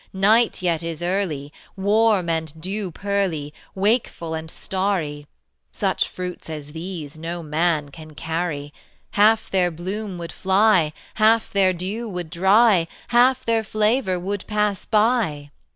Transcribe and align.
Night 0.13 0.63
yet 0.63 0.81
is 0.81 1.03
early, 1.03 1.53
Warm 1.77 2.27
and 2.27 2.59
dew 2.59 2.89
pearly, 2.89 3.53
Wakeful 3.75 4.33
and 4.33 4.49
starry: 4.49 5.27
Such 5.71 6.07
fruits 6.07 6.49
as 6.49 6.71
these 6.71 7.19
No 7.19 7.43
man 7.43 7.89
can 7.89 8.15
carry; 8.15 8.73
Half 9.11 9.51
their 9.51 9.69
bloom 9.69 10.17
would 10.17 10.31
fly, 10.31 10.91
Half 11.21 11.53
their 11.53 11.71
dew 11.71 12.09
would 12.09 12.31
dry, 12.31 12.87
Half 13.09 13.45
their 13.45 13.61
flavor 13.61 14.19
would 14.19 14.47
pass 14.47 14.87
by. 14.87 15.51